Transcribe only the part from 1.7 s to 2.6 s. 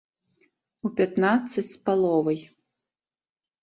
з паловай.